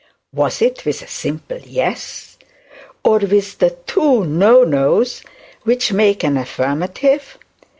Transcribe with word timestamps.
Was 0.33 0.63
it 0.63 0.83
with 0.83 1.03
a 1.03 1.07
simple 1.07 1.59
"yes", 1.59 2.39
or 3.03 3.19
with 3.19 3.63
two 3.85 4.25
"no, 4.25 4.63
no's", 4.63 5.21
which 5.63 5.93
makes 5.93 6.23
an 6.23 6.37
affirmative? 6.37 7.37